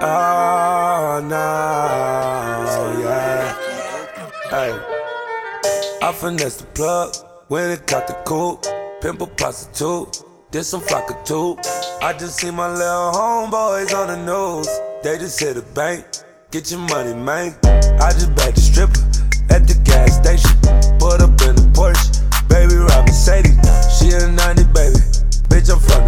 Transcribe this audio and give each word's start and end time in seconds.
Ah, 0.00 1.16
oh 1.16 1.20
no, 1.20 3.00
yeah. 3.02 3.52
Hey, 4.48 4.72
I 6.00 6.12
finessed 6.12 6.60
the 6.60 6.66
plug 6.66 7.16
when 7.48 7.70
it 7.70 7.84
got 7.88 8.06
the 8.06 8.12
coupe. 8.24 8.64
Pimple 9.00 9.26
prostitute, 9.26 10.22
did 10.52 10.62
some 10.62 10.82
flock 10.82 11.10
of 11.10 11.24
two. 11.24 11.58
I 12.00 12.12
just 12.12 12.38
see 12.38 12.52
my 12.52 12.70
little 12.70 13.10
homeboys 13.10 13.92
on 13.92 14.06
the 14.06 14.16
news. 14.24 14.68
They 15.02 15.18
just 15.18 15.40
hit 15.40 15.54
the 15.54 15.62
bank, 15.74 16.06
get 16.52 16.70
your 16.70 16.78
money, 16.78 17.14
man. 17.14 17.56
I 18.00 18.12
just 18.12 18.32
bagged 18.36 18.56
the 18.56 18.60
stripper 18.60 19.00
at 19.52 19.66
the 19.66 19.74
gas 19.82 20.14
station. 20.14 20.54
Put 21.00 21.22
up 21.22 21.34
in 21.42 21.56
the 21.56 21.66
Porsche, 21.74 22.22
baby 22.48 22.76
ride 22.76 23.04
Mercedes. 23.04 23.58
She 23.98 24.14
a 24.14 24.30
90 24.30 24.62
baby. 24.72 25.02
Bitch, 25.50 25.72
I'm 25.72 25.80
from 25.80 26.06
the 26.06 26.07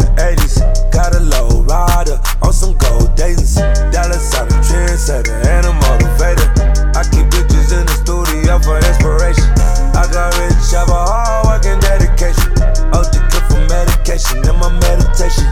Got 0.91 1.15
a 1.15 1.19
low 1.19 1.63
rider 1.63 2.19
on 2.41 2.53
some 2.53 2.77
gold 2.77 3.15
datings. 3.15 3.55
Dallas 3.91 4.33
out 4.35 4.47
of 4.47 4.59
trendsetter 4.65 5.33
and 5.45 5.65
a 5.65 5.73
motivator. 5.85 6.47
I 6.95 7.03
keep 7.03 7.27
bitches 7.31 7.71
in 7.71 7.85
the 7.85 7.95
studio 8.03 8.59
for 8.59 8.77
inspiration. 8.77 9.49
I 9.95 10.07
got 10.11 10.37
rich, 10.37 10.71
have 10.71 10.89
a 10.89 11.01
hard 11.09 11.45
work 11.45 11.65
and 11.65 11.81
dedication. 11.81 12.51
OG 12.93 13.13
good 13.31 13.45
for 13.49 13.61
medication 13.67 14.37
and 14.47 14.57
my 14.59 14.71
meditation. 14.79 15.47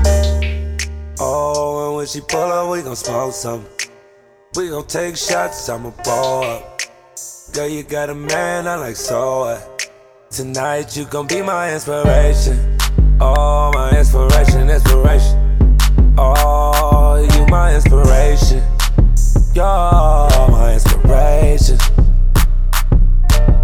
Oh, 1.19 1.87
and 1.87 1.95
when 1.97 2.07
she 2.07 2.21
pull 2.21 2.39
up, 2.39 2.71
we 2.71 2.81
gon' 2.81 2.95
smoke 2.95 3.33
some. 3.33 3.65
We 4.55 4.69
gon' 4.69 4.87
take 4.87 5.15
shots, 5.15 5.69
I'ma 5.69 5.91
ball 6.03 6.43
up. 6.43 6.81
Girl, 7.53 7.67
you 7.67 7.83
got 7.83 8.09
a 8.09 8.15
man, 8.15 8.67
I 8.67 8.75
like 8.75 8.95
so 8.95 9.39
what? 9.41 9.91
Tonight 10.29 10.95
you 10.95 11.05
gon' 11.05 11.27
be 11.27 11.41
my 11.41 11.73
inspiration. 11.73 12.78
Oh, 13.21 13.71
my 13.73 13.97
inspiration, 13.97 14.69
inspiration. 14.69 15.77
Oh, 16.17 17.27
you 17.33 17.45
my 17.47 17.75
inspiration. 17.75 18.63
You're 19.53 19.65
my 20.49 20.73
inspiration. 20.75 21.77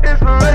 Inspiration. 0.04 0.55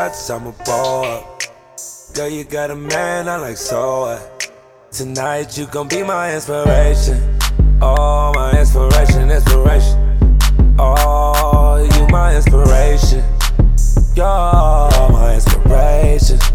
Shots, 0.00 0.30
I'ma 0.30 0.52
ball 0.64 1.04
up. 1.04 1.42
Girl, 2.14 2.28
you 2.28 2.44
got 2.44 2.70
a 2.70 2.76
man, 2.76 3.28
I 3.28 3.36
like 3.36 3.56
so 3.56 4.00
what? 4.00 4.52
Tonight 4.90 5.58
you 5.58 5.66
gon' 5.66 5.88
be 5.88 6.02
my 6.02 6.34
inspiration. 6.34 7.38
Oh, 7.82 8.32
my 8.34 8.58
inspiration, 8.58 9.30
inspiration. 9.30 9.96
Oh, 10.78 11.86
you 11.94 12.06
my 12.08 12.34
inspiration. 12.34 13.22
You're 14.16 14.26
my. 14.26 15.34
Inspiration. 15.34 16.49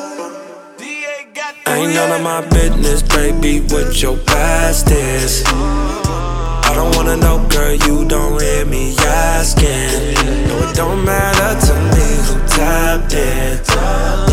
Ain't 1.67 1.93
none 1.93 2.11
of 2.13 2.21
my 2.21 2.47
business, 2.51 3.03
baby, 3.03 3.59
what 3.67 4.01
your 4.01 4.15
past 4.19 4.89
is. 4.91 5.43
I 5.45 6.71
don't 6.73 6.95
wanna 6.95 7.17
know, 7.17 7.45
girl, 7.49 7.75
you 7.75 8.05
don't 8.07 8.41
hear 8.41 8.63
me 8.65 8.95
asking. 8.99 10.13
No, 10.47 10.69
it 10.69 10.73
don't 10.73 11.03
matter 11.03 11.59
to 11.67 11.73
me 11.91 12.15
who 12.27 12.39
tapped 12.47 13.13
in. 13.13 14.30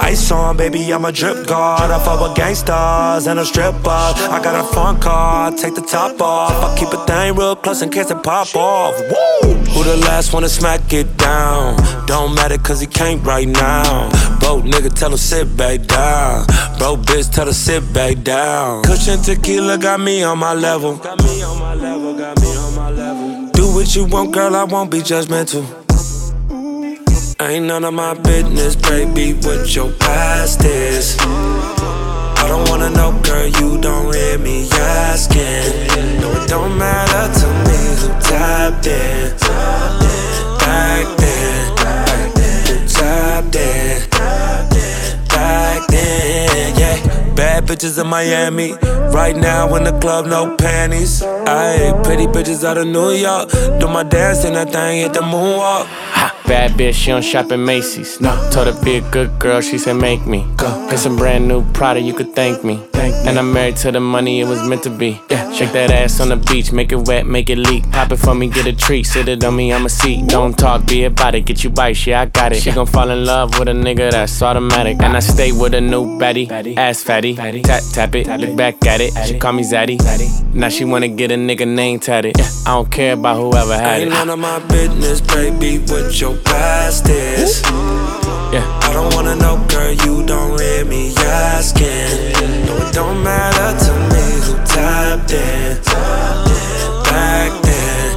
Ice 0.00 0.30
on, 0.30 0.56
baby, 0.56 0.92
I'm 0.92 1.04
a 1.04 1.12
drip 1.12 1.46
guard. 1.46 1.90
I 1.90 2.02
fuck 2.04 2.20
with 2.20 2.36
gangsters 2.36 3.26
and 3.26 3.38
a 3.38 3.44
stripper. 3.44 3.88
I 3.88 4.40
got 4.42 4.54
a 4.64 4.66
phone 4.74 5.00
call, 5.00 5.52
take 5.52 5.74
the 5.74 5.82
top 5.82 6.20
off. 6.20 6.52
I 6.64 6.76
keep 6.78 6.88
a 6.88 7.04
thing 7.06 7.34
real 7.36 7.56
close 7.56 7.82
in 7.82 7.90
case 7.90 8.10
it 8.10 8.22
pop 8.22 8.54
off. 8.56 8.98
Woo! 8.98 9.54
Who 9.72 9.84
the 9.84 9.96
last 9.98 10.32
one 10.32 10.42
to 10.42 10.48
smack 10.48 10.92
it 10.92 11.16
down? 11.16 11.76
Don't 12.06 12.34
matter 12.34 12.58
cause 12.58 12.80
he 12.80 12.86
can't 12.86 13.24
right 13.24 13.46
now. 13.46 14.08
Bro, 14.40 14.62
nigga, 14.62 14.92
tell 14.92 15.12
him 15.12 15.18
sit 15.18 15.56
back 15.56 15.86
down. 15.86 16.46
Bro, 16.78 16.96
bitch, 17.06 17.32
tell 17.32 17.46
her 17.46 17.52
sit 17.52 17.92
back 17.92 18.22
down. 18.22 18.82
Cushion 18.82 19.22
tequila 19.22 19.78
got 19.78 20.00
me 20.00 20.22
on 20.22 20.38
my 20.38 20.54
level. 20.54 20.96
Got 20.96 21.22
me 21.22 21.42
on 21.42 21.58
my 21.58 21.74
level, 21.74 22.18
got 22.18 22.40
me 22.40 22.56
on 22.56 22.74
my 22.74 22.90
level. 22.90 23.50
Do 23.52 23.74
what 23.74 23.94
you 23.94 24.06
want, 24.06 24.32
girl, 24.32 24.56
I 24.56 24.64
won't 24.64 24.90
be 24.90 24.98
judgmental. 25.00 25.79
Ain't 27.42 27.64
none 27.64 27.84
of 27.84 27.94
my 27.94 28.12
business, 28.12 28.76
baby, 28.76 29.32
what 29.32 29.74
your 29.74 29.90
past 29.92 30.62
is. 30.62 31.16
I 31.20 32.44
don't 32.46 32.68
wanna 32.68 32.90
know, 32.90 33.18
girl, 33.22 33.46
you 33.46 33.80
don't 33.80 34.14
hear 34.14 34.36
me 34.36 34.68
asking. 34.70 36.20
No, 36.20 36.32
it 36.32 36.50
don't 36.50 36.76
matter 36.76 37.40
to 37.40 37.46
me 37.64 37.78
who 37.96 38.08
tapped 38.20 38.86
in. 38.86 39.38
Back 40.58 41.16
then, 41.16 41.76
who 42.66 42.86
tapped 42.86 43.56
in. 43.56 44.10
Back 45.28 45.88
then, 45.88 46.78
yeah. 46.78 47.34
Bad 47.34 47.64
bitches 47.64 47.98
in 47.98 48.06
Miami. 48.06 48.74
Right 49.14 49.34
now 49.34 49.74
in 49.76 49.84
the 49.84 49.98
club, 49.98 50.26
no 50.26 50.56
panties. 50.56 51.22
Ayy, 51.22 52.04
pretty 52.04 52.26
bitches 52.26 52.64
out 52.64 52.76
of 52.76 52.86
New 52.86 53.12
York. 53.12 53.50
Do 53.80 53.88
my 53.88 54.02
dance 54.02 54.44
and 54.44 54.56
that 54.56 54.70
thing 54.70 54.98
hit 54.98 55.14
the 55.14 55.20
moonwalk. 55.20 55.86
Ha. 55.86 56.29
Bad 56.50 56.72
bitch, 56.72 56.94
she 56.94 57.12
don't 57.12 57.22
shop 57.22 57.52
at 57.52 57.60
Macy's. 57.60 58.20
No, 58.20 58.34
told 58.50 58.66
her 58.66 58.84
be 58.84 58.96
a 58.96 59.10
good 59.12 59.38
girl, 59.38 59.60
she 59.60 59.78
said 59.78 59.92
make 59.92 60.26
me. 60.26 60.44
Go. 60.56 60.88
Get 60.90 60.98
some 60.98 61.16
brand 61.16 61.46
new 61.46 61.64
Prada, 61.72 62.00
you 62.00 62.12
could 62.12 62.34
thank 62.34 62.64
me. 62.64 62.89
Thank 63.00 63.14
and 63.26 63.38
I'm 63.38 63.52
married 63.52 63.76
to 63.78 63.92
the 63.92 64.00
money, 64.00 64.40
it 64.40 64.46
was 64.46 64.62
meant 64.68 64.82
to 64.82 64.90
be. 64.90 65.20
Yeah. 65.30 65.50
Shake 65.52 65.72
that 65.72 65.90
ass 65.90 66.20
on 66.20 66.28
the 66.28 66.36
beach, 66.36 66.70
make 66.70 66.92
it 66.92 67.06
wet, 67.08 67.26
make 67.26 67.48
it 67.48 67.56
leak. 67.56 67.90
Pop 67.90 68.12
it 68.12 68.16
for 68.16 68.34
me, 68.34 68.48
get 68.48 68.66
a 68.66 68.74
treat, 68.74 69.04
sit 69.06 69.28
it 69.28 69.42
on 69.42 69.56
me, 69.56 69.72
I'm 69.72 69.86
a 69.86 69.88
seat. 69.88 70.26
Don't 70.26 70.56
talk, 70.58 70.86
be 70.86 71.04
about 71.04 71.34
it, 71.34 71.46
get 71.46 71.64
you 71.64 71.70
bites, 71.70 72.06
yeah, 72.06 72.20
I 72.20 72.26
got 72.26 72.52
it. 72.52 72.62
She 72.62 72.72
gon' 72.72 72.86
fall 72.86 73.08
in 73.10 73.24
love 73.24 73.58
with 73.58 73.68
a 73.68 73.72
nigga 73.72 74.10
that's 74.10 74.42
automatic. 74.42 75.00
And 75.00 75.16
I 75.16 75.20
stay 75.20 75.50
with 75.52 75.74
a 75.74 75.80
new 75.80 76.18
baddie, 76.18 76.76
ass 76.76 77.02
fatty. 77.02 77.36
Tap, 77.36 77.82
tap 77.92 78.14
it, 78.14 78.26
look 78.38 78.56
back 78.56 78.84
at 78.86 79.00
it. 79.00 79.12
She 79.26 79.38
call 79.38 79.52
me 79.54 79.62
Zaddy. 79.62 79.98
Now 80.54 80.68
she 80.68 80.84
wanna 80.84 81.08
get 81.08 81.30
a 81.30 81.36
nigga 81.36 81.66
name 81.66 82.00
tatted. 82.00 82.38
I 82.66 82.74
don't 82.74 82.90
care 82.90 83.14
about 83.14 83.36
whoever 83.36 83.76
had 83.76 84.00
it. 84.00 84.04
Ain't 84.04 84.10
none 84.10 84.28
of 84.28 84.38
my 84.38 84.58
business, 84.66 85.20
baby, 85.22 85.78
what 85.78 86.20
your 86.20 86.36
past 86.38 87.08
is. 87.08 87.62
Yeah. 88.52 88.66
I 88.82 88.92
don't 88.92 89.14
wanna 89.14 89.36
know, 89.36 89.64
girl, 89.68 89.92
you 89.92 90.26
don't 90.26 90.60
hear 90.60 90.84
me 90.84 91.14
asking. 91.16 92.34
No, 92.66 92.76
it 92.82 92.92
don't 92.92 93.22
matter 93.22 93.78
to 93.84 93.92
me 94.10 94.24
who 94.44 94.54
tapped 94.66 95.30
in. 95.32 95.78
Back 97.04 97.52
then, 97.62 98.14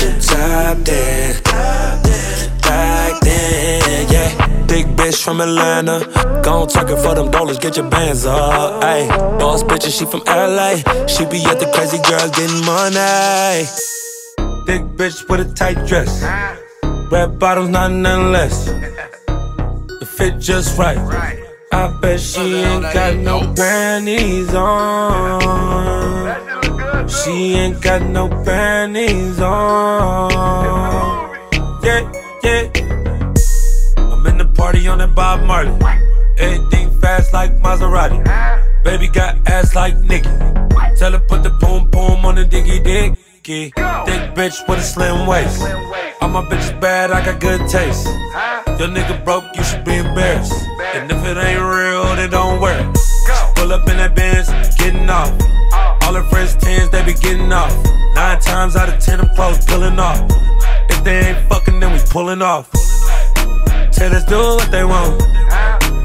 who 0.00 0.20
tapped 0.20 0.88
in. 0.88 1.42
Back 2.62 3.20
then, 3.20 4.08
yeah. 4.10 4.66
Big 4.66 4.86
bitch 4.96 5.22
from 5.22 5.40
Atlanta. 5.40 6.00
Gone 6.42 6.66
talking 6.66 6.96
for 6.96 7.14
them 7.14 7.30
dollars, 7.30 7.58
get 7.58 7.76
your 7.76 7.88
bands 7.88 8.26
up. 8.26 8.82
Ayy, 8.82 9.08
boss 9.38 9.62
bitch, 9.62 9.84
and 9.84 9.92
she 9.92 10.04
from 10.04 10.22
LA. 10.26 10.78
She 11.06 11.24
be 11.26 11.44
at 11.44 11.60
the 11.60 11.70
crazy 11.72 11.98
girls 12.08 12.30
getting 12.32 12.64
money. 12.66 13.68
Big 14.66 14.82
bitch 14.96 15.28
with 15.28 15.48
a 15.48 15.54
tight 15.54 15.86
dress. 15.86 16.24
Red 17.12 17.38
bottoms, 17.38 17.70
not 17.70 17.92
none 17.92 18.32
less. 18.32 18.68
Fit 20.18 20.40
just 20.40 20.76
right. 20.76 20.98
I 21.70 21.96
bet 22.00 22.18
she 22.18 22.40
ain't 22.40 22.82
got 22.82 23.16
no 23.18 23.54
panties 23.54 24.52
on. 24.52 26.28
She 27.08 27.54
ain't 27.54 27.80
got 27.80 28.02
no 28.02 28.28
panties 28.44 29.38
on. 29.38 30.30
Yeah, 31.84 32.10
yeah. 32.42 32.66
I'm 33.96 34.26
in 34.26 34.38
the 34.38 34.50
party 34.56 34.88
on 34.88 34.98
that 34.98 35.14
Bob 35.14 35.44
Marley. 35.44 35.70
Everything 36.36 36.90
fast 37.00 37.32
like 37.32 37.52
Maserati. 37.62 38.24
Baby 38.82 39.06
got 39.06 39.36
ass 39.46 39.76
like 39.76 39.96
Nicki. 39.98 40.28
Tell 40.96 41.12
her 41.12 41.20
put 41.28 41.44
the 41.44 41.50
boom 41.60 41.88
boom 41.90 42.24
on 42.26 42.34
the 42.34 42.44
diggy 42.44 42.82
diggy. 43.48 43.72
Thick 44.06 44.34
bitch 44.34 44.68
with 44.68 44.78
a 44.78 44.82
slim 44.82 45.26
waist. 45.26 45.62
All 46.20 46.28
my 46.28 46.42
bitches 46.42 46.78
bad, 46.80 47.10
I 47.10 47.24
got 47.24 47.40
good 47.40 47.60
taste. 47.68 48.06
Your 48.78 48.88
nigga 48.88 49.24
broke, 49.24 49.44
you 49.56 49.64
should 49.64 49.84
be 49.84 49.96
embarrassed. 49.96 50.52
And 50.94 51.10
if 51.10 51.24
it 51.24 51.36
ain't 51.36 51.60
real, 51.60 52.16
then 52.16 52.30
don't 52.30 52.60
wear 52.60 52.78
it. 52.78 52.98
Pull 53.56 53.72
up 53.72 53.88
in 53.88 53.96
that 53.96 54.14
Benz, 54.14 54.48
getting 54.76 55.08
off. 55.08 55.30
All 56.02 56.14
her 56.14 56.22
friends 56.24 56.56
tens, 56.56 56.90
they 56.90 57.04
be 57.04 57.14
getting 57.14 57.52
off. 57.52 57.74
Nine 58.14 58.40
times 58.40 58.76
out 58.76 58.88
of 58.88 58.98
ten, 59.00 59.20
I'm 59.20 59.28
close, 59.34 59.64
pulling 59.64 59.98
off. 59.98 60.20
If 60.90 61.04
they 61.04 61.18
ain't 61.28 61.48
fucking, 61.48 61.80
then 61.80 61.92
we 61.92 61.98
pulling 62.10 62.42
off. 62.42 62.70
Tell 63.92 64.14
us 64.14 64.24
do 64.24 64.38
what 64.38 64.70
they 64.70 64.84
want. 64.84 65.20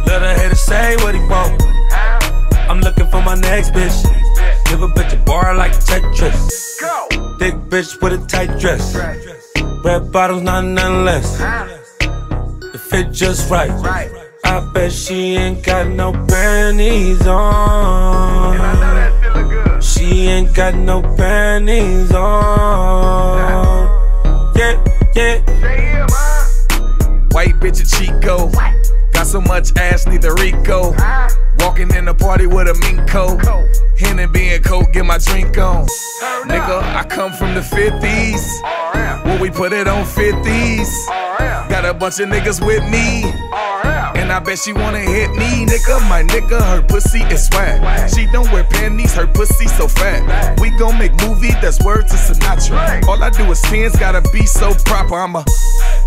Let 0.07 0.23
a 0.23 0.33
hater 0.39 0.55
say 0.55 0.95
what 0.97 1.15
he 1.15 1.21
want. 1.21 1.61
I'm 2.69 2.79
looking 2.79 3.07
for 3.07 3.21
my 3.21 3.35
next 3.35 3.71
bitch. 3.71 4.03
Give 4.65 4.81
a 4.81 4.87
bitch 4.87 5.13
a 5.13 5.17
bar 5.25 5.55
like 5.55 5.73
Tetris. 5.73 6.62
Thick 7.39 7.55
bitch 7.69 8.01
with 8.01 8.13
a 8.13 8.17
tight 8.27 8.59
dress. 8.59 8.95
Red 9.83 10.11
bottoms, 10.11 10.43
not 10.43 10.65
none 10.65 11.05
less. 11.05 11.37
The 11.37 12.79
fit 12.89 13.11
just 13.11 13.49
right. 13.49 13.71
I 14.43 14.59
bet 14.73 14.91
she 14.91 15.35
ain't 15.35 15.63
got 15.65 15.87
no 15.87 16.11
panties 16.11 17.25
on. 17.25 18.59
She 19.81 20.27
ain't 20.27 20.53
got 20.53 20.75
no 20.75 21.01
panties 21.15 22.11
on. 22.11 23.87
Yeah, 24.57 24.83
yeah. 25.15 25.39
White 27.31 27.55
bitch 27.61 27.81
a 27.81 27.85
Chico. 27.85 28.49
Got 29.13 29.27
so 29.27 29.39
much 29.39 29.71
ass, 29.77 30.05
need 30.05 30.21
the 30.21 30.33
Rico. 30.33 30.93
Walking 31.63 31.95
in 31.95 32.05
the 32.05 32.13
party 32.13 32.45
with 32.45 32.67
a 32.67 32.75
mink 32.81 33.09
coat. 33.09 33.39
Henny 33.97 34.27
being 34.27 34.61
cold, 34.61 34.91
get 34.91 35.05
my 35.05 35.17
drink 35.17 35.57
on. 35.57 35.87
Nigga, 36.43 36.83
I 36.83 37.05
come 37.07 37.31
from 37.31 37.53
the 37.53 37.61
50s. 37.61 39.23
When 39.25 39.39
we 39.39 39.49
put 39.49 39.71
it 39.71 39.87
on 39.87 40.05
50s. 40.05 41.07
Got 41.69 41.85
a 41.85 41.93
bunch 41.93 42.19
of 42.19 42.27
niggas 42.27 42.63
with 42.63 42.83
me. 42.91 43.23
And 44.19 44.31
I 44.31 44.39
bet 44.39 44.59
she 44.59 44.73
wanna 44.73 44.99
hit 44.99 45.31
me, 45.31 45.65
nigga. 45.65 46.07
My 46.09 46.21
nigga, 46.21 46.61
her 46.61 46.81
pussy 46.81 47.21
is 47.23 47.47
swag. 47.47 48.09
She 48.13 48.25
don't 48.27 48.51
wear 48.51 48.65
panties, 48.65 49.13
her 49.15 49.25
pussy 49.25 49.67
so 49.67 49.87
fat. 49.87 50.59
We 50.59 50.69
gon' 50.71 50.99
make 50.99 51.13
movie 51.21 51.51
that's 51.61 51.83
word 51.83 52.07
to 52.09 52.15
Sinatra. 52.15 53.07
All 53.07 53.23
I 53.23 53.29
do 53.29 53.49
is 53.51 53.61
pins, 53.61 53.95
gotta 53.95 54.21
be 54.31 54.45
so 54.45 54.73
proper. 54.85 55.15
I'm 55.15 55.35
a 55.35 55.43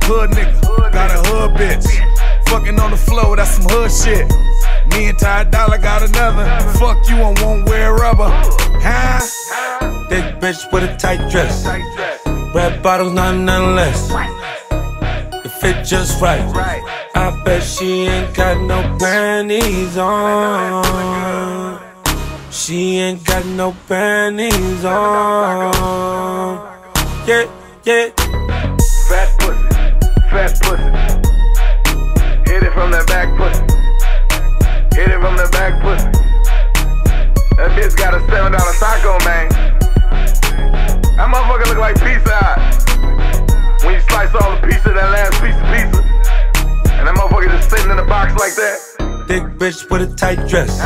hood 0.02 0.30
nigga, 0.32 0.92
got 0.92 1.10
a 1.10 1.28
hood 1.28 1.52
bitch. 1.56 1.88
Fucking 2.48 2.78
on 2.78 2.90
the 2.90 2.96
floor, 2.96 3.36
that's 3.36 3.56
some 3.56 3.64
hood 3.64 3.90
shit. 3.90 4.30
Me 4.96 5.08
and 5.08 5.18
Ty 5.18 5.44
Dolla 5.44 5.78
got 5.78 6.02
another. 6.08 6.46
Fuck 6.78 7.06
you 7.06 7.16
and 7.16 7.38
won't 7.40 7.68
wear 7.68 7.92
rubber. 7.92 8.30
Huh? 8.30 9.20
Thick 10.08 10.40
bitch 10.40 10.72
with 10.72 10.84
a 10.84 10.96
tight 10.96 11.30
dress. 11.30 11.66
Red 12.54 12.82
bottoms, 12.82 13.12
not 13.12 13.36
none 13.36 13.74
less. 13.74 14.08
The 14.08 15.52
fit 15.60 15.84
just 15.84 16.22
right. 16.22 16.40
I 17.14 17.42
bet 17.44 17.62
she 17.62 18.06
ain't 18.06 18.34
got 18.34 18.58
no 18.62 18.80
panties 18.98 19.98
on. 19.98 21.78
She 22.50 22.96
ain't 22.96 23.22
got 23.22 23.44
no 23.44 23.76
panties 23.86 24.84
on. 24.84 25.74
Yeah, 27.26 27.44
yeah. 27.84 28.08
Fat 29.08 29.28
pussy, 29.40 29.62
fat 30.30 30.58
pussy. 30.62 30.90
Hit 32.50 32.62
it 32.62 32.72
from 32.72 32.90
the 32.92 33.04
back 33.06 33.36
pussy. 33.36 33.55
Bitch 37.76 37.94
got 37.96 38.14
a 38.14 38.20
seven 38.26 38.52
dollar 38.52 38.72
taco, 38.80 39.18
man. 39.24 39.48
That 41.16 41.28
motherfucker 41.32 41.66
look 41.68 41.78
like 41.78 41.96
pizza. 41.96 42.40
When 43.84 43.94
you 43.94 44.00
slice 44.08 44.34
all 44.34 44.56
the 44.56 44.60
pizza, 44.66 44.90
that 44.92 45.10
last 45.12 45.34
piece 45.42 45.54
of 45.54 45.66
pizza, 45.70 46.00
and 46.96 47.06
that 47.06 47.14
motherfucker 47.14 47.50
just 47.52 47.68
sitting 47.70 47.90
in 47.90 47.96
the 47.98 48.04
box 48.04 48.32
like 48.40 48.54
that. 48.56 48.78
Thick 49.28 49.42
bitch 49.58 49.90
with 49.90 50.10
a 50.10 50.14
tight 50.16 50.48
dress. 50.48 50.80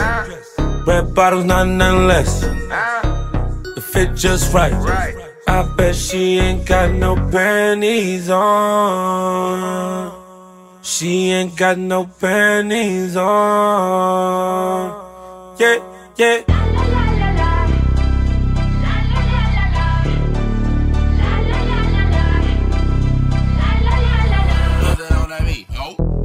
Red 0.86 1.14
bottoms, 1.14 1.44
not 1.44 1.68
none 1.68 2.08
less. 2.08 2.40
The 2.40 3.80
fit 3.92 4.16
just 4.16 4.52
right. 4.52 4.72
Right. 4.72 5.14
I 5.46 5.62
bet 5.76 5.94
she 5.94 6.38
ain't 6.38 6.66
got 6.66 6.90
no 6.92 7.14
panties 7.30 8.28
on. 8.30 10.12
She 10.82 11.30
ain't 11.30 11.56
got 11.56 11.78
no 11.78 12.06
panties 12.06 13.16
on. 13.16 13.30
Yeah, 15.58 15.78
yeah. 16.16 16.59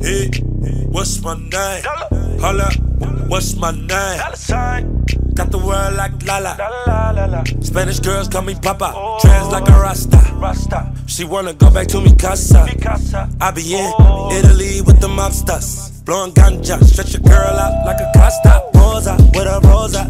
Hey, 0.05 0.29
what's 0.93 1.19
my 1.23 1.33
name? 1.33 1.81
Holla, 2.39 2.69
what's 3.27 3.55
my 3.55 3.71
name? 3.71 4.19
Got 5.33 5.49
the 5.49 5.57
world 5.57 5.95
like 5.95 6.23
Lala. 6.23 7.43
Spanish 7.61 7.99
girls 8.01 8.27
call 8.27 8.43
me 8.43 8.53
Papa. 8.53 8.93
Oh. 8.95 9.17
Trans 9.19 9.51
like 9.51 9.67
a 9.67 9.71
Rasta. 9.71 10.93
She 11.07 11.23
wanna 11.23 11.55
go 11.55 11.71
back 11.71 11.87
to 11.87 12.01
mi 12.01 12.15
casa. 12.15 12.67
I 13.41 13.49
be 13.49 13.73
in 13.73 13.91
oh. 13.97 14.31
Italy 14.31 14.81
with 14.81 14.99
the 15.01 15.07
mobsters. 15.07 16.05
Blowing 16.05 16.33
ganja, 16.33 16.83
stretch 16.83 17.13
your 17.13 17.23
girl 17.23 17.57
out 17.57 17.83
like 17.87 17.97
a 17.99 18.11
Costa. 18.15 18.61
Rosa, 18.75 19.17
with 19.33 19.47
a 19.47 19.59
rosa. 19.63 20.05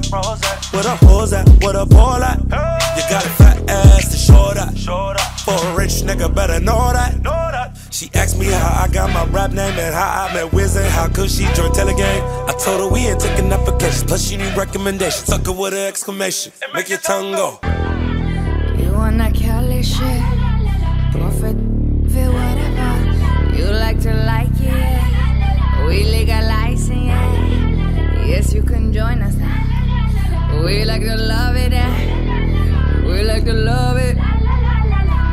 With 0.76 0.86
a 0.86 0.96
hose 1.06 1.32
at, 1.32 1.48
with 1.64 1.76
a 1.78 1.86
ball 1.86 2.22
at. 2.22 2.38
You 2.44 3.04
got 3.10 3.26
a 3.26 3.30
fat 3.30 3.70
ass 3.70 4.12
to 4.12 4.18
show 4.18 4.54
that. 4.56 4.78
For 5.46 5.54
a 5.54 5.76
rich 5.78 6.04
nigga, 6.04 6.36
better 6.36 6.60
know 6.60 6.92
that. 6.92 7.16
She 7.96 8.10
asked 8.14 8.38
me 8.38 8.48
how 8.48 8.84
I 8.84 8.90
got 8.90 9.10
my 9.12 9.24
rap 9.32 9.52
name 9.52 9.80
and 9.80 9.96
how 9.96 10.28
I 10.28 10.34
met 10.34 10.52
Wiz 10.52 10.76
and 10.76 10.86
how 10.86 11.08
could 11.08 11.32
she 11.32 11.46
join 11.54 11.72
Taylor 11.72 11.94
Gang. 11.94 12.22
I 12.46 12.52
told 12.60 12.82
her 12.82 12.94
we 12.94 13.08
ain't 13.08 13.22
taking 13.22 13.50
applications, 13.54 14.04
plus 14.04 14.28
she 14.28 14.36
need 14.36 14.54
recommendations. 14.58 15.28
Suck 15.28 15.46
her 15.46 15.54
with 15.54 15.74
an 15.74 15.88
exclamation, 15.88 16.52
make 16.74 16.90
your 16.90 16.98
tongue 16.98 17.32
go. 17.32 17.58
You 18.78 18.92
wanna 18.92 19.20
that 19.20 19.34
Cali 19.34 19.82
shit? 19.82 20.22
Profit, 21.14 21.56
feel 22.12 22.34
whatever. 22.34 23.56
You 23.56 23.64
like 23.72 24.02
to 24.02 24.14
like 24.26 24.52
it, 24.60 24.76
yeah. 24.76 25.88
We 25.88 26.04
legalizing 26.04 27.08
it. 27.08 28.28
Yes, 28.28 28.54
you 28.54 28.64
can 28.64 28.92
join 28.92 29.22
us 29.22 29.36
now. 29.36 30.66
We 30.66 30.84
like 30.84 31.04
to 31.04 31.16
love 31.16 31.56
it, 31.56 31.72
yeah. 31.72 33.06
We 33.08 33.24
like 33.24 33.46
to 33.46 33.54
love 33.54 33.96
it. 33.96 34.18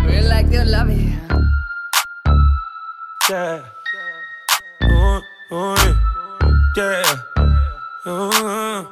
We 0.06 0.20
like 0.28 0.48
to 0.50 0.64
love 0.64 0.90
it. 0.90 1.11
Yeah. 6.92 7.16
Ooh, 8.06 8.86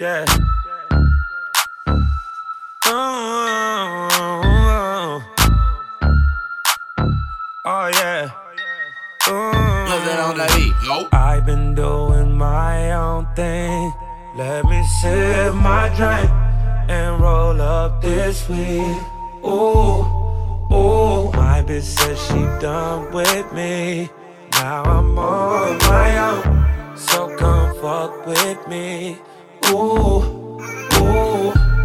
yeah. 0.00 0.24
Ooh, 2.88 2.92
oh 7.64 7.86
yeah. 7.92 8.30
Ooh. 9.28 11.08
I've 11.12 11.44
been 11.44 11.74
doing 11.74 12.36
my 12.36 12.92
own 12.92 13.26
thing. 13.34 13.92
Let 14.36 14.64
me 14.64 14.82
sip 15.00 15.54
my 15.54 15.88
drink 15.96 16.30
and 16.88 17.20
roll 17.20 17.60
up 17.60 18.00
this 18.00 18.48
weed. 18.48 18.96
Ooh, 19.44 20.00
ooh. 20.72 21.30
My 21.32 21.62
bitch 21.66 21.82
said 21.82 22.16
she 22.16 22.40
done 22.60 23.12
with 23.12 23.52
me. 23.52 24.08
Now 24.62 24.84
I'm 24.84 25.18
on 25.18 25.76
my 25.78 26.18
own. 26.18 26.96
So 26.96 27.36
come 27.36 27.74
fuck 27.80 28.24
with 28.24 28.68
me. 28.68 29.18
Ooh, 29.70 30.22
ooh. 30.98 31.81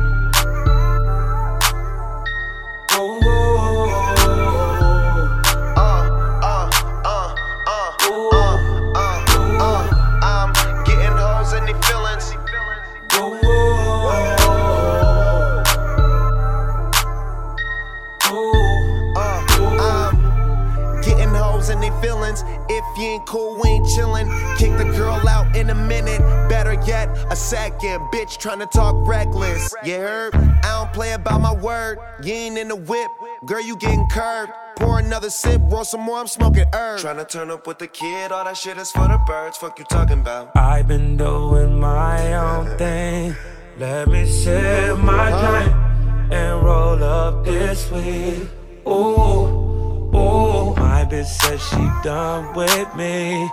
Ain't 23.07 23.25
cool, 23.25 23.59
we 23.61 23.69
ain't 23.69 23.85
chillin'. 23.85 24.57
Kick 24.57 24.77
the 24.77 24.85
girl 24.97 25.27
out 25.27 25.55
in 25.55 25.69
a 25.69 25.75
minute. 25.75 26.19
Better 26.49 26.73
yet, 26.85 27.09
a 27.31 27.35
second. 27.35 27.99
Bitch 28.11 28.37
tryna 28.37 28.69
talk 28.71 28.95
reckless. 29.07 29.73
You 29.83 29.95
heard? 29.95 30.35
I 30.35 30.79
don't 30.79 30.93
play 30.93 31.13
about 31.13 31.41
my 31.41 31.53
word. 31.53 31.97
You 32.23 32.33
ain't 32.33 32.57
in 32.57 32.67
the 32.67 32.75
whip. 32.75 33.11
Girl, 33.45 33.61
you 33.61 33.75
getting 33.77 34.07
curved. 34.09 34.51
Pour 34.77 34.99
another 34.99 35.31
sip, 35.31 35.59
roll 35.65 35.83
some 35.83 36.01
more, 36.01 36.19
I'm 36.19 36.27
smoking 36.27 36.65
herb. 36.73 36.99
Tryna 36.99 37.27
turn 37.27 37.49
up 37.49 37.65
with 37.65 37.79
the 37.79 37.87
kid, 37.87 38.31
all 38.31 38.43
that 38.43 38.55
shit 38.55 38.77
is 38.77 38.91
for 38.91 39.07
the 39.07 39.19
birds. 39.25 39.57
Fuck 39.57 39.79
you 39.79 39.85
talking 39.85 40.19
about? 40.19 40.55
I've 40.55 40.87
been 40.87 41.17
doing 41.17 41.79
my 41.79 42.35
own 42.35 42.77
thing. 42.77 43.35
Let 43.79 44.07
me 44.07 44.27
sip 44.27 44.97
my 44.99 45.29
drink 45.29 45.73
and 46.31 46.63
roll 46.63 47.03
up 47.03 47.43
this 47.43 47.89
weed. 47.89 48.49
Ooh, 48.87 49.56
ooh. 50.17 50.75
My 50.75 51.05
bitch 51.05 51.25
said 51.25 51.59
she 51.59 51.83
done 52.03 52.53
with 52.55 52.89
me. 52.95 53.49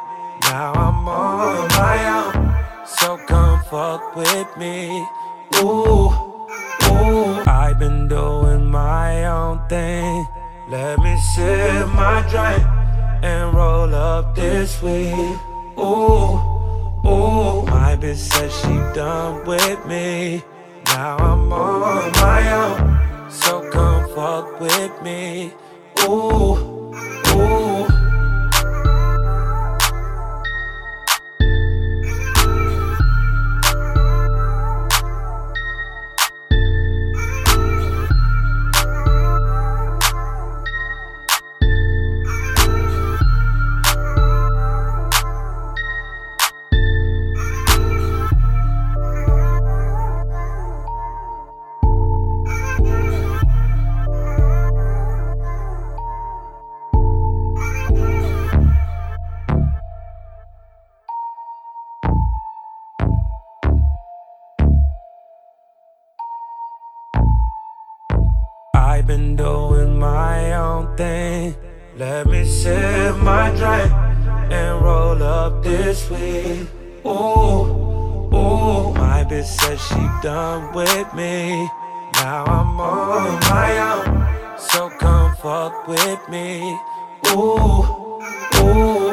Now 0.49 0.73
I'm 0.73 1.09
on 1.09 1.69
my 1.69 1.99
own. 2.19 2.87
So 2.87 3.19
come 3.27 3.63
fuck 3.71 4.17
with 4.17 4.51
me. 4.57 5.07
Ooh, 5.61 6.11
ooh. 6.89 7.43
I've 7.47 7.79
been 7.79 8.09
doing 8.09 8.65
my 8.71 9.25
own 9.27 9.67
thing. 9.69 10.27
Let 10.69 10.99
me 10.99 11.17
sip 11.35 11.89
my 11.89 12.25
drink 12.31 12.65
and 13.23 13.55
roll 13.55 13.95
up 13.95 14.35
this 14.35 14.83
weed. 14.83 15.39
Ooh, 15.79 16.41
ooh. 17.07 17.65
My 17.67 17.97
bitch 18.01 18.17
said 18.17 18.51
she 18.51 18.75
done 18.95 19.45
with 19.47 19.85
me. 19.87 20.43
Now 20.87 21.17
I'm 21.19 21.53
on 21.53 22.13
my 22.13 22.43
own. 22.63 23.31
So 23.31 23.69
come 23.71 24.09
fuck 24.15 24.61
with 24.61 25.03
me. 25.03 25.53
Ooh, 26.07 26.59
ooh. 27.29 27.74
Let 71.97 72.27
me 72.27 72.45
sip 72.45 73.17
my 73.19 73.51
drink 73.51 73.93
and 74.53 74.85
roll 74.85 75.23
up 75.23 75.63
this 75.63 76.11
weed. 76.11 76.67
Ooh, 77.07 78.31
ooh. 78.35 78.93
My 78.95 79.23
bitch 79.23 79.45
said 79.45 79.79
she 79.79 80.09
done 80.21 80.75
with 80.75 81.15
me. 81.15 81.71
Now 82.15 82.45
I'm 82.47 82.81
on 82.81 83.39
my 83.43 83.79
own. 83.93 84.59
So 84.59 84.91
come 84.99 85.37
fuck 85.37 85.87
with 85.87 86.29
me. 86.29 86.77
Ooh, 87.31 88.21
ooh. 88.59 89.04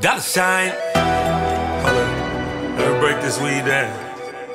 Dollar 0.00 0.20
sign. 0.20 0.70
Hold 1.82 1.96
up. 1.96 2.78
Let 2.78 2.92
me 2.92 3.00
break 3.00 3.20
this 3.20 3.40
weed 3.40 3.64
down. 3.64 3.90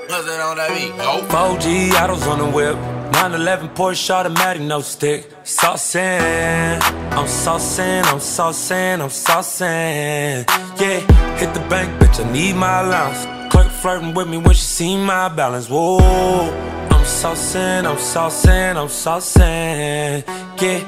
What's 0.08 0.26
that 0.26 0.40
on 0.40 0.56
that 0.56 0.70
beat? 0.70 0.94
Oh. 1.00 1.20
4G 1.28 1.92
autos 2.02 2.26
on 2.28 2.40
the 2.40 2.46
whip. 2.46 2.78
911 3.12 3.70
Porsche 3.76 4.10
automatic, 4.12 4.62
no 4.62 4.82
stick. 4.82 5.30
Saucin', 5.44 6.82
I'm 7.12 7.26
saucin', 7.26 8.04
I'm 8.06 8.20
saucin', 8.20 9.02
I'm 9.02 9.10
saucin'. 9.10 10.46
Yeah, 10.80 11.00
hit 11.38 11.54
the 11.54 11.60
bank, 11.70 12.02
bitch, 12.02 12.26
I 12.26 12.32
need 12.32 12.56
my 12.56 12.80
allowance. 12.80 13.26
Clerk 13.52 13.68
flirting 13.68 14.14
with 14.14 14.30
me 14.30 14.38
when 14.38 14.56
she 14.56 14.62
see 14.62 14.98
my 14.98 15.28
balance. 15.28 15.70
Whoa, 15.70 16.00
I'm 16.00 17.04
saucin', 17.04 17.86
I'm 17.86 17.98
saucin', 17.98 18.78
I'm 18.78 18.88
saucin'. 18.88 20.24
Yeah, 20.62 20.80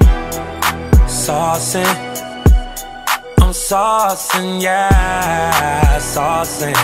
saucin'. 1.07 2.14
I'm 3.55 3.61
saucin', 3.61 4.61
yeah, 4.61 5.97
saucin'. 5.97 6.75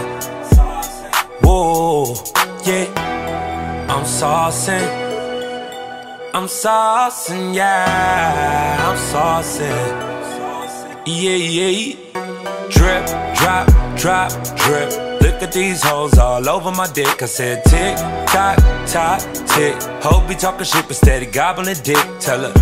Whoa, 1.44 2.14
yeah, 2.66 2.88
I'm 3.90 4.06
saucin'. 4.06 4.88
I'm 6.34 6.46
saucin', 6.46 7.54
yeah, 7.54 8.88
I'm 8.88 8.98
saucin'. 9.12 9.68
Yeah, 11.06 11.36
yeah. 11.36 11.96
Drip, 12.70 13.06
drop, 13.36 13.68
drop, 13.98 14.32
drip. 14.56 15.22
Look 15.22 15.44
at 15.44 15.52
these 15.52 15.84
hoes 15.84 16.18
all 16.18 16.48
over 16.48 16.72
my 16.72 16.88
dick. 16.88 17.22
I 17.22 17.26
said 17.26 17.66
tick, 17.66 17.98
tock, 18.28 18.58
tock, 18.88 19.20
tick. 19.46 19.76
Hope 20.02 20.26
be 20.30 20.36
talking 20.36 20.66
shit, 20.66 20.88
but 20.88 20.96
steady 20.96 21.26
gobbling 21.26 21.76
dick. 21.84 22.08
Tell 22.22 22.40
her, 22.40 22.54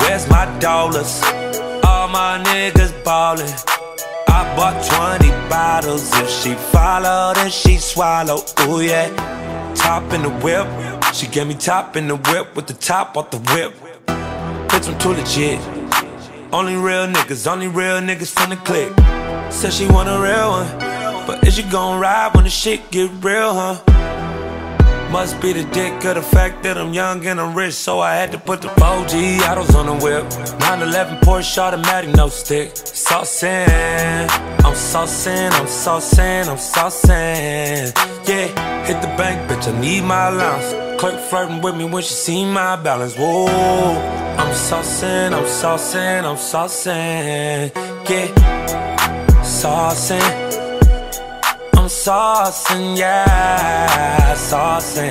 where's 0.00 0.28
my 0.28 0.44
dollars? 0.58 1.22
All 1.86 2.08
my 2.08 2.42
niggas 2.44 2.92
ballin'. 3.04 3.46
I 4.28 4.56
bought 4.56 5.18
20 5.18 5.30
bottles. 5.48 6.10
If 6.14 6.30
she 6.30 6.54
follow, 6.72 7.32
then 7.34 7.50
she 7.50 7.76
swallow. 7.78 8.38
Ooh, 8.62 8.80
yeah. 8.80 9.08
Top 9.74 10.12
in 10.12 10.22
the 10.22 10.30
whip. 10.30 10.66
She 11.14 11.26
gave 11.26 11.46
me 11.46 11.54
top 11.54 11.96
in 11.96 12.08
the 12.08 12.16
whip 12.16 12.56
with 12.56 12.66
the 12.66 12.74
top 12.74 13.16
off 13.16 13.30
the 13.30 13.38
whip. 13.52 13.72
Bitch, 14.68 14.88
I'm 14.88 14.98
too 14.98 15.10
legit. 15.10 15.60
Only 16.52 16.76
real 16.76 17.06
niggas, 17.06 17.50
only 17.50 17.68
real 17.68 18.00
niggas 18.00 18.32
finna 18.34 18.58
click. 18.64 18.92
Said 19.52 19.72
she 19.72 19.86
want 19.88 20.08
a 20.08 20.18
real 20.20 20.50
one. 20.50 20.68
But 21.26 21.46
is 21.46 21.58
you 21.58 21.64
gon' 21.70 22.00
ride 22.00 22.34
when 22.34 22.44
the 22.44 22.50
shit 22.50 22.90
get 22.90 23.10
real, 23.22 23.54
huh? 23.54 23.80
Must 25.14 25.40
be 25.40 25.52
the 25.52 25.62
dick 25.70 26.04
of 26.06 26.16
the 26.16 26.22
fact 26.22 26.64
that 26.64 26.76
I'm 26.76 26.92
young 26.92 27.24
and 27.24 27.40
I'm 27.40 27.54
rich, 27.54 27.74
so 27.74 28.00
I 28.00 28.16
had 28.16 28.32
to 28.32 28.38
put 28.38 28.60
the 28.60 28.66
Forgiatos 28.66 29.72
on 29.76 29.86
the 29.86 29.94
whip. 30.04 30.24
911 30.58 31.18
Porsche 31.20 31.58
automatic, 31.58 32.10
no 32.16 32.28
stick. 32.28 32.74
Saucin', 32.74 34.28
I'm 34.66 34.74
saucin', 34.74 35.52
I'm 35.52 35.66
saucin', 35.66 36.48
I'm 36.48 36.56
saucin'. 36.56 37.94
Yeah, 38.28 38.84
hit 38.86 39.00
the 39.02 39.06
bank, 39.16 39.48
bitch, 39.48 39.72
I 39.72 39.80
need 39.80 40.02
my 40.02 40.30
allowance. 40.30 41.00
Clerk 41.00 41.20
flirting 41.30 41.60
with 41.60 41.76
me 41.76 41.84
when 41.84 42.02
she 42.02 42.12
see 42.12 42.44
my 42.44 42.74
balance. 42.74 43.14
Whoa, 43.14 43.46
I'm 43.46 44.52
saucin', 44.52 45.32
I'm 45.32 45.44
saucin', 45.44 46.24
I'm 46.24 46.36
saucin'. 46.36 47.70
Yeah, 48.10 48.26
saucin'. 49.44 50.43
Saucing, 51.94 52.98
yeah, 52.98 54.34
saucing. 54.34 55.10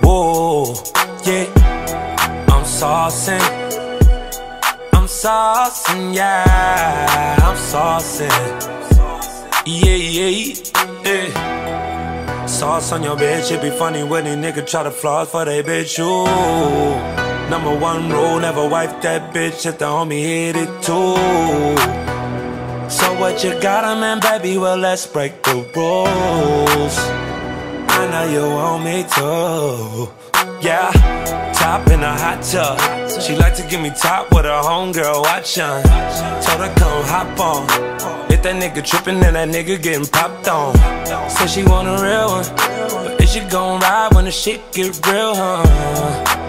Whoa, 0.00 0.72
yeah, 1.26 1.44
I'm 2.48 2.64
saucing. 2.64 3.42
I'm 4.94 5.06
saucing, 5.06 6.14
yeah, 6.14 7.36
I'm 7.42 7.56
saucing. 7.56 8.30
Yeah, 9.66 9.96
yeah, 9.96 10.54
yeah. 11.04 12.46
Sauce 12.46 12.92
on 12.92 13.02
your 13.02 13.16
bitch, 13.16 13.50
it 13.50 13.60
be 13.60 13.70
funny 13.70 14.02
when 14.04 14.26
a 14.26 14.36
nigga 14.36 14.64
try 14.66 14.84
to 14.84 14.90
floss 14.90 15.32
for 15.32 15.44
they 15.44 15.62
bitch, 15.62 15.98
you. 15.98 16.24
Number 17.50 17.76
one 17.76 18.08
rule, 18.08 18.38
never 18.38 18.66
wipe 18.66 19.02
that 19.02 19.34
bitch 19.34 19.66
if 19.66 19.78
the 19.78 19.84
homie 19.84 20.22
hit 20.22 20.56
it 20.56 20.82
too. 20.82 22.03
What 23.24 23.42
you 23.42 23.58
got, 23.58 23.98
man, 23.98 24.20
baby? 24.20 24.58
Well, 24.58 24.76
let's 24.76 25.06
break 25.06 25.42
the 25.44 25.54
rules. 25.74 26.96
I 27.88 28.06
know 28.10 28.24
you 28.30 28.54
want 28.54 28.84
me 28.84 29.02
to. 29.16 30.12
Yeah, 30.60 30.92
top 31.54 31.88
in 31.88 32.00
a 32.00 32.14
hot 32.18 32.42
tub. 32.42 32.78
She 33.22 33.34
like 33.34 33.54
to 33.54 33.66
give 33.66 33.80
me 33.80 33.90
top 33.98 34.30
with 34.30 34.44
her 34.44 34.60
homegirl 34.60 35.22
watching. 35.22 35.64
Told 36.44 36.60
her 36.60 36.74
come 36.76 37.04
hop 37.06 37.40
on. 37.40 38.30
If 38.30 38.42
that 38.42 38.56
nigga 38.62 38.84
trippin', 38.84 39.20
then 39.20 39.32
that 39.32 39.48
nigga 39.48 39.82
getting 39.82 40.06
popped 40.06 40.46
on. 40.46 40.76
So 41.30 41.46
she 41.46 41.64
want 41.64 41.88
a 41.88 41.96
real 42.04 42.28
one. 42.28 42.44
But 43.06 43.22
is 43.22 43.32
she 43.32 43.40
gon' 43.40 43.80
ride 43.80 44.12
when 44.12 44.26
the 44.26 44.32
shit 44.32 44.60
get 44.70 45.00
real, 45.06 45.34
huh? 45.34 46.43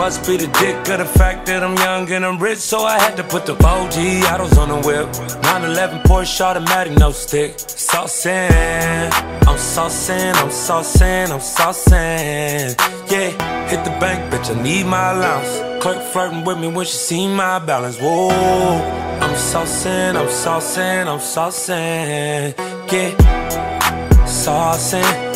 Must 0.00 0.26
be 0.26 0.38
the 0.38 0.46
dick 0.58 0.88
of 0.88 0.98
the 0.98 1.04
fact 1.04 1.44
that 1.44 1.62
I'm 1.62 1.76
young 1.76 2.10
and 2.10 2.24
I'm 2.24 2.38
rich, 2.38 2.56
so 2.56 2.84
I 2.84 2.98
had 2.98 3.18
to 3.18 3.22
put 3.22 3.44
the 3.44 3.54
Forgiatos 3.54 4.56
on 4.56 4.70
the 4.70 4.76
whip. 4.76 5.06
911 5.42 6.00
Porsche 6.08 6.40
automatic, 6.40 6.96
no 6.96 7.12
stick. 7.12 7.58
Saucin', 7.58 9.12
I'm 9.46 9.58
saucin', 9.58 10.34
I'm 10.36 10.48
saucin', 10.48 11.30
I'm 11.30 11.38
saucin'. 11.38 12.74
Yeah, 13.12 13.68
hit 13.68 13.84
the 13.84 13.90
bank, 14.00 14.32
bitch, 14.32 14.48
I 14.56 14.62
need 14.62 14.86
my 14.86 15.10
allowance. 15.12 15.82
Clerk 15.82 16.02
flirting 16.12 16.44
with 16.46 16.58
me 16.58 16.68
when 16.68 16.86
she 16.86 16.96
see 16.96 17.28
my 17.28 17.58
balance. 17.58 17.98
Whoa, 18.00 18.30
I'm 18.30 19.34
saucin', 19.34 20.16
I'm 20.16 20.28
saucin', 20.28 21.08
I'm 21.08 21.20
saucin'. 21.20 22.54
Yeah, 22.90 23.10
saucin'. 24.24 25.29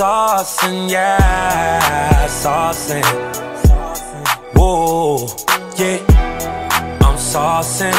Saucing, 0.00 0.90
yeah, 0.90 2.26
saucing. 2.26 3.04
Whoa, 4.56 5.26
yeah, 5.76 5.98
I'm 7.02 7.16
saucing. 7.18 7.92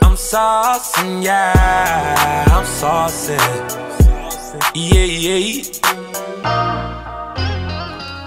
I'm 0.00 0.16
saucing, 0.16 1.22
yeah, 1.22 2.46
I'm 2.48 2.64
saucing. 2.64 3.38
Yeah, 4.74 5.04
yeah. 5.04 5.62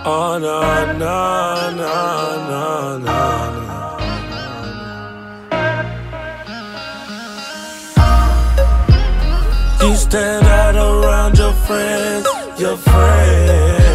Oh, 0.05 0.37
no, 0.39 0.61
no, 0.99 1.71
no, 1.75 1.87
no, 2.47 2.97
no. 2.99 3.58
You 9.81 9.95
stand 9.95 10.45
out 10.45 10.75
around 10.75 11.37
your 11.37 11.53
friends, 11.53 12.27
your 12.59 12.75
friends. 12.75 13.89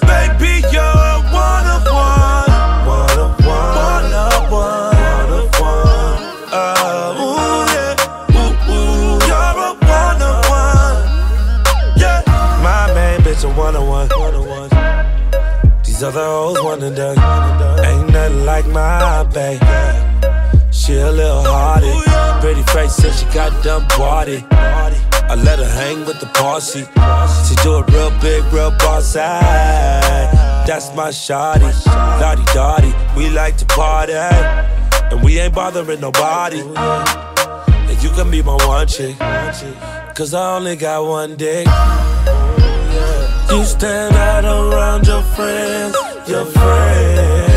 Baby, 0.00 0.62
you're 0.72 0.82
a 0.82 1.22
one 1.30 1.66
of 1.70 1.86
one. 1.86 2.50
One 2.84 3.18
of 3.18 3.30
one. 3.46 3.74
One 3.78 4.12
of 4.12 4.50
one. 4.50 4.96
One 4.96 5.30
of 5.38 5.48
one. 5.60 6.22
Uh, 6.52 7.14
ooh, 7.22 7.62
yeah. 7.74 7.94
Ooh, 8.34 8.52
ooh. 8.74 9.22
You're 9.30 9.58
a 9.66 9.70
one 9.86 10.20
of 10.20 10.38
one. 10.50 10.98
Yeah. 11.96 12.18
My 12.60 12.92
main 12.92 13.20
bitch, 13.20 13.44
a 13.44 13.46
one 13.56 13.76
of 13.76 13.86
one. 13.86 14.08
One 14.08 14.34
of 14.34 14.44
one. 14.46 14.70
These 15.84 16.02
other 16.02 16.24
hoes 16.24 16.60
one 16.60 16.82
and 16.82 16.96
done. 16.96 17.18
Ain't 17.86 18.10
nothing 18.12 18.44
like 18.44 18.66
my 18.66 19.22
babe. 19.32 19.62
She 20.72 20.96
a 20.96 21.10
little 21.10 21.44
hardy. 21.44 22.29
Pretty 22.40 22.62
face 22.72 22.94
said 22.96 23.12
she 23.12 23.26
got 23.34 23.62
done 23.62 23.86
body. 23.98 24.44
I 24.50 25.34
let 25.36 25.58
her 25.58 25.68
hang 25.68 26.06
with 26.06 26.20
the 26.20 26.26
posse. 26.26 26.84
She 27.46 27.54
do 27.62 27.78
it 27.78 27.88
real 27.92 28.10
big, 28.20 28.42
real 28.52 28.70
boss. 28.78 29.12
That's 29.12 30.88
my 30.94 31.10
shawty. 31.10 31.70
Lottie 32.20 32.44
Dottie, 32.54 32.94
we 33.16 33.28
like 33.28 33.56
to 33.58 33.66
party. 33.66 34.14
And 34.14 35.22
we 35.22 35.38
ain't 35.38 35.54
bothering 35.54 36.00
nobody. 36.00 36.60
And 36.60 38.02
you 38.02 38.10
can 38.10 38.30
be 38.30 38.42
my 38.42 38.56
one 38.66 38.86
chick. 38.86 39.18
Cause 40.14 40.32
I 40.32 40.56
only 40.56 40.76
got 40.76 41.04
one 41.04 41.36
dick. 41.36 41.66
You 43.50 43.64
stand 43.64 44.16
out 44.16 44.44
around 44.44 45.06
your 45.06 45.22
friends, 45.22 45.96
your 46.26 46.46
friends. 46.46 47.49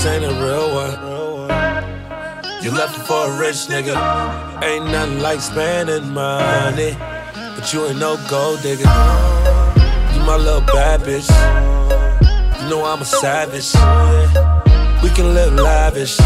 Ex 0.00 0.06
ain't 0.06 0.24
a 0.24 0.32
real 0.42 0.74
one. 0.74 0.96
You 2.62 2.70
left 2.70 2.96
her 2.96 3.04
for 3.04 3.28
a 3.28 3.38
rich 3.38 3.68
nigga. 3.68 3.94
Ain't 4.64 4.86
nothing 4.86 5.20
like 5.20 5.42
spending 5.42 6.14
money. 6.14 6.96
But 7.54 7.70
you 7.70 7.84
ain't 7.84 7.98
no 7.98 8.16
gold 8.30 8.62
digger. 8.62 8.88
You 10.14 10.20
my 10.24 10.36
little 10.40 10.62
bad 10.62 11.00
bitch. 11.00 11.28
You 12.62 12.70
know 12.70 12.82
I'm 12.82 13.02
a 13.02 13.04
savage. 13.04 13.74
We 15.02 15.10
can 15.10 15.34
live 15.34 15.52
lavish. 15.52 16.16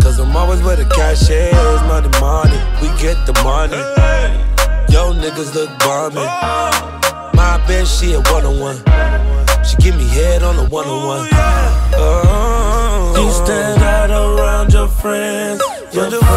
Cause 0.00 0.18
I'm 0.18 0.34
always 0.34 0.62
where 0.62 0.76
the 0.76 0.86
cash 0.86 1.28
is. 1.28 1.52
Money, 1.82 2.08
money. 2.20 2.58
We 2.80 2.88
get 2.98 3.18
the 3.26 3.34
money. 3.44 3.76
Yo, 4.88 5.12
niggas 5.12 5.54
look 5.54 5.68
bummy. 5.80 6.24
My 7.36 7.62
bitch, 7.66 8.00
she 8.00 8.14
a 8.14 8.20
one 8.32 8.46
on 8.46 8.58
one. 8.58 8.76
She 9.62 9.76
give 9.76 9.94
me 9.94 10.08
head 10.08 10.42
on 10.42 10.56
the 10.56 10.64
one 10.64 10.86
on 10.86 11.06
one. 11.06 11.28
Oh, 11.30 12.22
uh-huh. 12.24 12.37
You 13.18 13.30
stand 13.32 13.82
out 13.82 14.10
around 14.10 14.72
your 14.72 14.88
friends. 14.88 15.62
Your 15.92 16.10
friends. 16.10 16.28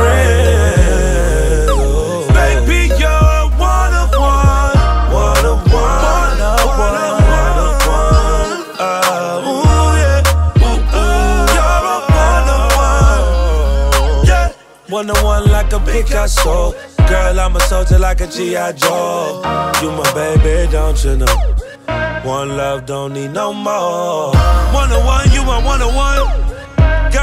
Baby, 2.34 2.88
you're 3.00 3.50
one 3.58 3.94
of 3.94 4.10
one. 4.18 4.78
One 5.14 5.46
of 5.46 5.60
one. 5.72 6.02
One 6.06 6.42
of 6.42 6.66
one. 6.82 6.96
One 7.38 7.58
of 7.66 7.76
one. 7.88 8.52
Uh, 8.80 9.50
ooh, 9.50 9.92
yeah. 10.02 10.66
Ooh, 10.66 10.80
ooh. 10.98 11.46
You're 11.56 11.86
a 11.92 11.98
one 12.26 12.50
of 12.58 12.64
one. 12.82 14.26
Yeah. 14.26 14.46
One 14.90 15.10
of 15.10 15.20
one 15.24 15.46
like 15.52 15.72
a 15.74 15.80
Picasso. 15.80 16.74
Girl, 17.08 17.40
I'm 17.40 17.56
a 17.56 17.60
soldier 17.62 18.00
like 18.00 18.22
a 18.22 18.28
G.I. 18.28 18.72
Joe. 18.74 19.42
You 19.82 19.92
my 19.92 20.12
baby, 20.14 20.72
don't 20.72 21.04
you 21.04 21.18
know? 21.18 21.36
One 22.24 22.56
love, 22.56 22.86
don't 22.86 23.14
need 23.14 23.32
no 23.34 23.54
more. 23.54 24.32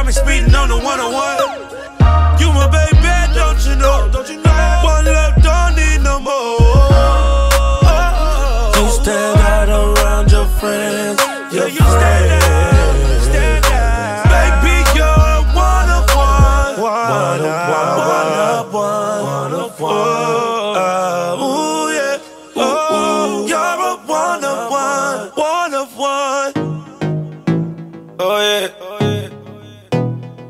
Me 0.09 0.14
speeding 0.14 0.55
on 0.55 0.71
the 0.71 0.75
one 0.75 1.01
on 1.01 1.12
one. 1.12 2.40
You 2.40 2.51
my 2.55 2.66
baby, 2.66 3.35
don't 3.35 3.62
you 3.66 3.77
know? 3.77 4.09
Don't 4.11 4.27
you 4.27 4.42
know? 4.42 4.47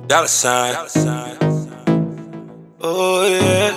Dollar 0.09 0.27
sign. 0.27 0.75
Oh, 2.81 3.29
yeah. 3.29 3.77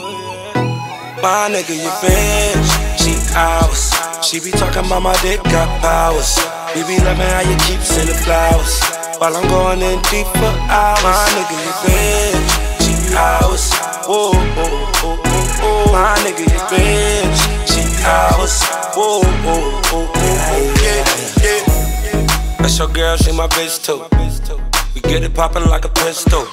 My 1.21 1.51
nigga, 1.51 1.75
you 1.75 1.91
bitch. 1.99 2.71
She 3.03 3.19
hours. 3.35 3.91
She 4.25 4.39
be 4.39 4.51
talking 4.51 4.85
about 4.85 5.03
my 5.03 5.13
dick 5.21 5.43
got 5.51 5.67
powers. 5.81 6.39
We 6.73 6.87
be 6.87 7.03
loving 7.03 7.27
how 7.27 7.41
you 7.41 7.57
keep 7.67 7.81
sending 7.81 8.15
flowers. 8.15 8.79
While 9.19 9.35
I'm 9.35 9.45
going 9.49 9.81
in 9.81 9.99
deep 10.07 10.25
for 10.39 10.55
hours. 10.71 11.03
My 11.03 11.27
nigga, 11.35 11.57
you 11.67 11.73
bitch. 11.83 12.47
Cheap 12.79 13.11
hours. 13.11 13.73
Whoa, 14.07 14.31
whoa, 14.31 14.87
whoa, 15.03 15.19
whoa. 15.59 15.91
My 15.91 16.15
nigga, 16.23 16.47
you 16.47 16.63
bitch. 16.71 17.39
Cheap 17.67 17.91
hours. 18.07 18.63
Whoa, 18.95 19.19
whoa, 19.19 19.59
whoa, 19.83 20.07
whoa, 20.07 20.07
whoa. 20.07 20.63
Yeah, 20.79 21.03
yeah. 21.43 22.55
That's 22.59 22.79
your 22.79 22.87
girl, 22.87 23.17
she 23.17 23.33
my 23.33 23.47
bitch 23.47 23.83
too. 23.83 24.70
Get 25.03 25.23
it 25.23 25.33
poppin' 25.33 25.65
like 25.65 25.85
a 25.85 25.89
pistol. 25.89 26.47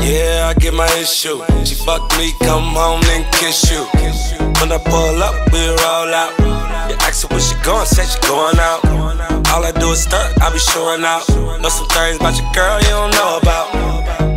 Yeah, 0.00 0.48
I 0.48 0.54
get 0.58 0.74
my 0.74 0.88
issue. 0.96 1.42
She 1.64 1.74
fuck 1.74 2.02
me, 2.16 2.32
come 2.42 2.74
home 2.74 3.02
and 3.12 3.24
kiss 3.34 3.70
you. 3.70 3.84
When 4.60 4.72
I 4.72 4.78
pull 4.78 5.22
up, 5.22 5.34
we 5.52 5.60
roll 5.68 6.14
out. 6.14 6.32
You 6.88 6.96
ask 7.04 7.22
her 7.22 7.28
where 7.28 7.40
she 7.40 7.54
going, 7.64 7.86
say 7.86 8.06
she 8.06 8.18
going 8.26 8.58
out. 8.58 8.84
All 9.52 9.64
I 9.64 9.72
do 9.72 9.90
is 9.92 10.02
stunt, 10.02 10.40
I 10.40 10.52
be 10.52 10.58
showing 10.58 11.04
out. 11.04 11.28
Know 11.60 11.68
some 11.68 11.88
things 11.88 12.16
about 12.16 12.38
your 12.38 12.48
girl 12.54 12.78
you 12.80 12.94
don't 12.94 13.12
know 13.12 13.38
about. 13.42 13.72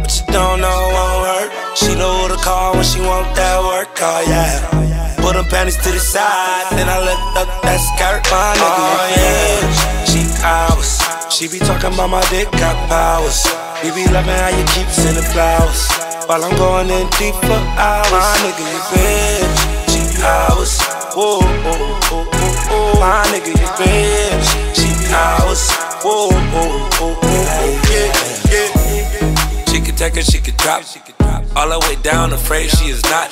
But 0.01 0.11
you 0.11 0.25
don't 0.33 0.59
know 0.59 0.79
won't 0.91 1.27
hurt. 1.27 1.77
She 1.77 1.95
know 1.95 2.27
who 2.27 2.35
to 2.35 2.39
call 2.41 2.73
when 2.73 2.83
she 2.83 2.99
want 3.01 3.33
that 3.35 3.61
work, 3.63 3.95
oh 4.01 4.25
yeah. 4.27 5.15
Put 5.21 5.33
them 5.33 5.45
panties 5.45 5.77
to 5.77 5.91
the 5.91 5.99
side, 5.99 6.67
then 6.71 6.89
I 6.89 6.99
lift 6.99 7.37
up 7.37 7.61
that 7.61 7.79
skirt, 7.79 8.23
my 8.31 8.55
nigga. 8.57 8.65
Oh 8.65 9.07
yeah, 9.15 10.05
she 10.05 10.21
hours. 10.43 11.10
She 11.31 11.47
be 11.47 11.59
talking 11.59 11.93
about 11.93 12.09
my 12.09 12.21
dick 12.29 12.51
got 12.51 12.75
powers. 12.89 13.47
We 13.81 13.89
be 13.95 14.03
loving 14.11 14.35
how 14.35 14.51
you 14.51 14.65
keep 14.75 14.87
sending 14.91 15.23
flowers. 15.23 15.87
While 16.27 16.43
I'm 16.43 16.53
going 16.57 16.89
in 16.89 17.07
deep 17.15 17.33
for 17.47 17.55
hours. 17.79 18.11
My 18.11 18.35
nigga, 18.43 18.59
you 18.67 18.81
bitch. 18.91 19.55
Cheap 19.87 20.19
hours. 20.19 20.75
Whoa, 21.15 21.39
whoa, 21.39 21.71
whoa, 22.11 22.27
whoa, 22.27 22.51
whoa. 22.67 22.99
My 22.99 23.23
nigga, 23.31 23.47
you 23.47 23.69
bitch. 23.79 24.75
Cheap 24.75 25.11
hours. 25.15 25.71
Whoa, 26.03 26.27
whoa, 26.27 26.51
whoa, 26.51 26.91
whoa, 26.99 27.15
whoa. 27.15 27.31
Yeah, 27.87 28.11
yeah. 28.51 29.65
She 29.71 29.79
can 29.79 29.95
take 29.95 30.17
it, 30.17 30.25
she 30.25 30.41
can 30.41 30.53
drop. 30.57 30.83
All 31.55 31.69
the 31.69 31.79
way 31.87 31.95
down, 32.03 32.33
afraid 32.33 32.69
she 32.71 32.89
is 32.89 33.01
not. 33.03 33.31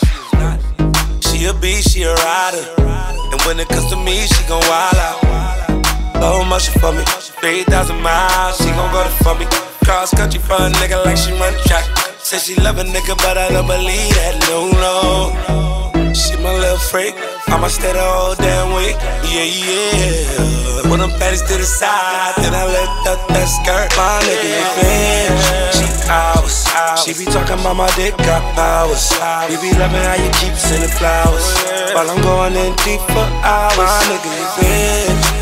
She 1.26 1.46
a 1.46 1.54
beast, 1.54 1.92
she 1.92 2.04
a 2.04 2.16
rider. 2.16 2.66
And 2.80 3.42
when 3.42 3.60
it 3.60 3.68
comes 3.68 3.90
to 3.90 3.98
me, 3.98 4.26
she 4.26 4.48
gon' 4.48 4.64
wild 4.70 4.96
out. 4.96 5.39
Low 6.20 6.44
motion 6.44 6.80
for 6.80 6.92
me. 6.92 7.04
3,000 7.40 8.02
miles, 8.02 8.58
she 8.58 8.70
gon' 8.76 8.92
go 8.92 9.04
there 9.04 9.18
for 9.24 9.36
me. 9.36 9.46
Cross 9.86 10.14
country 10.14 10.40
for 10.40 10.60
a 10.60 10.70
nigga 10.80 11.04
like 11.06 11.18
she 11.18 11.32
run 11.34 11.54
track. 11.66 11.86
Say 12.20 12.38
she 12.38 12.56
love 12.62 12.78
a 12.78 12.84
nigga, 12.84 13.16
but 13.18 13.38
I 13.38 13.50
don't 13.50 13.66
believe 13.66 14.14
that. 14.20 14.36
No, 14.52 14.70
no. 14.84 16.14
She 16.14 16.36
my 16.38 16.52
little 16.54 16.78
freak. 16.78 17.16
I'ma 17.48 17.68
stay 17.68 17.94
the 17.94 18.04
whole 18.04 18.36
damn 18.36 18.76
week. 18.76 18.98
Yeah, 19.32 19.48
yeah. 19.48 20.84
Put 20.84 21.00
them 21.00 21.10
panties 21.18 21.42
to 21.48 21.56
the 21.56 21.64
side, 21.64 22.36
then 22.38 22.54
I 22.54 22.66
lift 22.68 23.08
up 23.08 23.22
that 23.30 23.48
skirt. 23.48 23.90
My 23.96 24.20
nigga, 24.28 24.50
you 24.60 24.68
bitch. 24.76 25.80
She 25.80 25.88
hours. 26.12 26.68
She 27.00 27.14
be 27.16 27.26
talking 27.32 27.60
about 27.64 27.76
my 27.78 27.90
dick 27.96 28.18
got 28.28 28.44
powers. 28.54 29.08
We 29.48 29.56
be 29.64 29.72
loving 29.80 30.04
how 30.04 30.20
you 30.20 30.30
keep 30.38 30.54
sending 30.60 30.90
flowers. 30.90 31.48
While 31.96 32.10
I'm 32.12 32.22
going 32.22 32.56
in 32.60 32.76
deep 32.84 33.02
for 33.08 33.26
hours. 33.42 33.78
My 33.78 34.04
nigga, 34.12 34.30
bitch. 34.60 35.39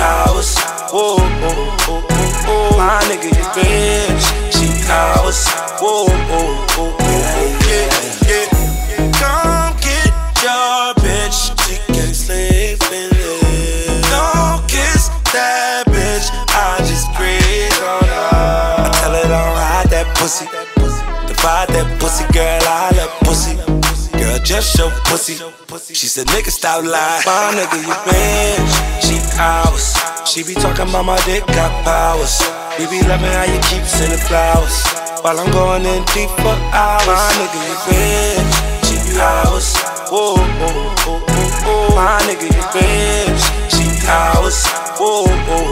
She 0.00 0.06
hours. 0.06 0.56
Whoa, 0.92 1.18
whoa, 1.18 1.52
whoa, 1.84 2.00
whoa, 2.00 2.70
whoa. 2.72 2.78
My 2.78 3.00
nigga, 3.04 3.28
you 3.36 3.44
bitch. 3.52 4.24
She 4.50 4.66
hours. 4.90 5.46
Whoa, 5.78 6.06
whoa, 6.08 6.56
whoa, 6.72 6.96
whoa, 6.96 7.44
yeah, 7.68 7.92
yeah. 8.24 9.12
Come 9.20 9.76
get 9.84 10.08
your 10.40 10.94
bitch. 11.04 11.52
She 11.66 11.76
can't 11.92 12.16
sleep 12.16 12.80
in 12.90 13.10
it. 13.12 14.02
Don't 14.08 14.66
kiss 14.66 15.10
that 15.34 15.84
bitch. 15.88 16.32
I 16.48 16.78
just 16.78 17.12
breathe 17.18 17.70
on 17.84 18.02
her. 18.02 18.84
I 18.84 18.90
tell 19.02 19.12
her 19.12 19.28
don't 19.28 19.56
hide 19.60 19.90
that 19.90 20.16
pussy. 20.16 20.46
Divide 21.28 21.68
that 21.76 22.00
pussy, 22.00 22.24
girl. 22.32 22.62
I 22.64 22.90
love 22.96 23.10
pussy. 23.20 23.69
Just 24.44 24.76
show 24.76 24.90
pussy. 25.04 25.34
She 25.94 26.06
said, 26.06 26.26
nigga, 26.28 26.50
stop 26.50 26.84
lying. 26.84 27.22
My 27.26 27.54
nigga, 27.54 27.78
you 27.86 27.94
bitch. 28.06 28.72
She 29.04 29.16
hours. 29.38 29.94
She 30.28 30.42
be 30.42 30.54
talking 30.54 30.88
about 30.88 31.04
my 31.04 31.18
dick 31.24 31.46
got 31.46 31.70
powers. 31.84 32.40
We 32.78 32.86
be 32.86 33.06
loving 33.06 33.30
how 33.30 33.44
you 33.44 33.60
keep 33.70 33.84
sending 33.84 34.18
flowers. 34.18 34.82
While 35.22 35.38
I'm 35.38 35.50
going 35.52 35.84
in 35.84 36.04
deep 36.12 36.30
for 36.40 36.56
hours. 36.74 37.06
My 37.06 37.30
nigga, 37.38 37.60
you 37.68 37.76
bitch. 37.86 38.52
She 38.88 38.96
hours. 39.18 39.76
Whoa, 40.10 40.34
whoa, 40.36 40.72
whoa, 41.04 41.20
whoa, 41.20 41.50
whoa. 41.64 41.94
My 41.94 42.18
nigga, 42.26 42.48
you 42.50 42.64
bitch. 42.74 43.42
She 43.70 43.86
hours. 44.08 44.66
Whoa, 44.98 45.26
whoa, 45.26 45.70